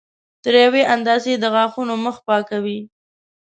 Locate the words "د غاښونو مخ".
1.37-2.15